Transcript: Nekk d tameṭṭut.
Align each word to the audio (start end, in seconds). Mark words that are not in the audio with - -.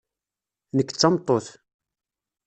Nekk 0.75 0.89
d 0.91 0.95
tameṭṭut. 0.97 1.47